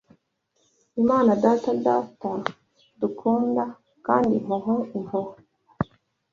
Imana 1.01 1.29
Data 1.43 1.71
Data 1.85 2.33
dukunda; 3.01 3.63
Kandi 4.07 4.31
Impuhwe, 4.39 4.73
Impuhwe 4.97 5.35